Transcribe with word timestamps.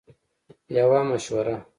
-یوه 0.77 1.01
مشوره 1.09 1.55
💡 1.57 1.65